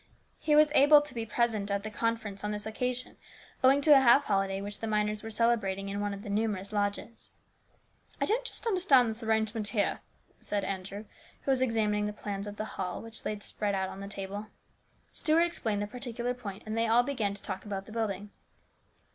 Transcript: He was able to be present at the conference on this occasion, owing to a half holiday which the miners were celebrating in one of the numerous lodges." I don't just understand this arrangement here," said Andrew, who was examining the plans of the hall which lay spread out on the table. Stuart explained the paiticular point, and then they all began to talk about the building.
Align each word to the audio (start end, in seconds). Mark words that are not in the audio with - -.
He 0.39 0.55
was 0.55 0.71
able 0.73 0.99
to 1.01 1.13
be 1.13 1.27
present 1.27 1.69
at 1.69 1.83
the 1.83 1.91
conference 1.91 2.43
on 2.43 2.51
this 2.51 2.65
occasion, 2.65 3.17
owing 3.63 3.81
to 3.81 3.91
a 3.93 3.99
half 3.99 4.23
holiday 4.25 4.59
which 4.59 4.79
the 4.79 4.87
miners 4.87 5.21
were 5.21 5.29
celebrating 5.29 5.89
in 5.89 5.99
one 6.01 6.11
of 6.11 6.23
the 6.23 6.29
numerous 6.31 6.71
lodges." 6.73 7.29
I 8.19 8.25
don't 8.25 8.43
just 8.43 8.65
understand 8.65 9.11
this 9.11 9.21
arrangement 9.21 9.67
here," 9.67 9.99
said 10.39 10.63
Andrew, 10.63 11.05
who 11.43 11.51
was 11.51 11.61
examining 11.61 12.07
the 12.07 12.13
plans 12.13 12.47
of 12.47 12.55
the 12.55 12.65
hall 12.65 13.03
which 13.03 13.23
lay 13.25 13.37
spread 13.41 13.75
out 13.75 13.89
on 13.89 13.99
the 13.99 14.07
table. 14.07 14.47
Stuart 15.11 15.43
explained 15.43 15.83
the 15.83 15.87
paiticular 15.87 16.35
point, 16.35 16.63
and 16.65 16.75
then 16.75 16.83
they 16.83 16.87
all 16.87 17.03
began 17.03 17.35
to 17.35 17.41
talk 17.43 17.63
about 17.63 17.85
the 17.85 17.91
building. 17.91 18.31